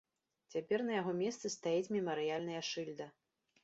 [0.55, 3.15] Цяпер на яго месцы стаіць мемарыяльная шыльда.